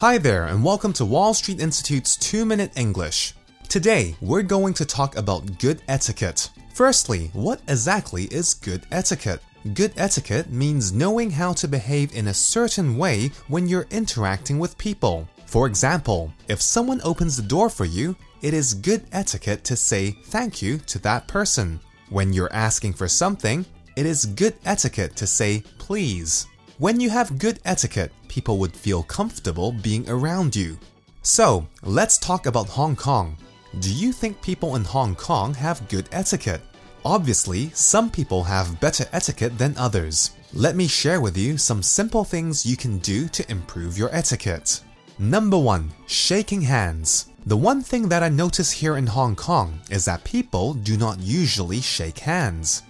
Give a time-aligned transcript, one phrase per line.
[0.00, 3.34] Hi there, and welcome to Wall Street Institute's 2 Minute English.
[3.68, 6.50] Today, we're going to talk about good etiquette.
[6.72, 9.42] Firstly, what exactly is good etiquette?
[9.74, 14.78] Good etiquette means knowing how to behave in a certain way when you're interacting with
[14.78, 15.28] people.
[15.46, 20.12] For example, if someone opens the door for you, it is good etiquette to say
[20.26, 21.80] thank you to that person.
[22.08, 26.46] When you're asking for something, it is good etiquette to say please.
[26.78, 30.78] When you have good etiquette, people would feel comfortable being around you.
[31.22, 33.36] So, let's talk about Hong Kong.
[33.80, 36.60] Do you think people in Hong Kong have good etiquette?
[37.04, 40.36] Obviously, some people have better etiquette than others.
[40.54, 44.80] Let me share with you some simple things you can do to improve your etiquette.
[45.18, 45.90] Number 1.
[46.06, 47.30] Shaking hands.
[47.46, 51.18] The one thing that I notice here in Hong Kong is that people do not
[51.18, 52.84] usually shake hands.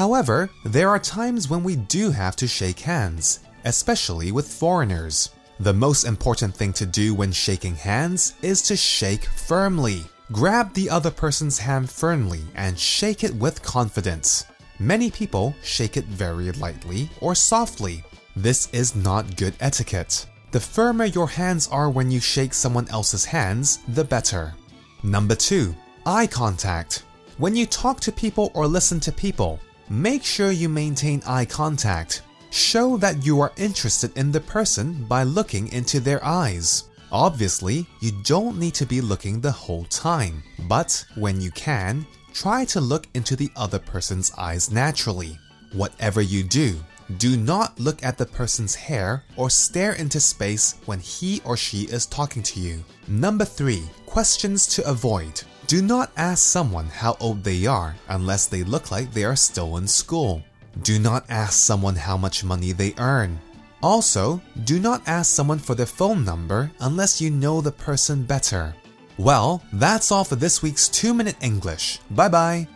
[0.00, 5.28] However, there are times when we do have to shake hands, especially with foreigners.
[5.58, 10.00] The most important thing to do when shaking hands is to shake firmly.
[10.32, 14.46] Grab the other person's hand firmly and shake it with confidence.
[14.78, 18.02] Many people shake it very lightly or softly.
[18.34, 20.24] This is not good etiquette.
[20.50, 24.54] The firmer your hands are when you shake someone else's hands, the better.
[25.02, 25.74] Number 2.
[26.06, 27.02] Eye contact.
[27.36, 29.60] When you talk to people or listen to people,
[29.92, 32.22] Make sure you maintain eye contact.
[32.50, 36.84] Show that you are interested in the person by looking into their eyes.
[37.10, 42.64] Obviously, you don't need to be looking the whole time, but when you can, try
[42.66, 45.36] to look into the other person's eyes naturally.
[45.72, 46.76] Whatever you do,
[47.16, 51.82] do not look at the person's hair or stare into space when he or she
[51.86, 52.84] is talking to you.
[53.08, 53.82] Number 3.
[54.06, 55.42] Questions to avoid.
[55.70, 59.76] Do not ask someone how old they are unless they look like they are still
[59.76, 60.42] in school.
[60.82, 63.38] Do not ask someone how much money they earn.
[63.80, 68.74] Also, do not ask someone for their phone number unless you know the person better.
[69.16, 72.00] Well, that's all for this week's 2 Minute English.
[72.10, 72.66] Bye bye.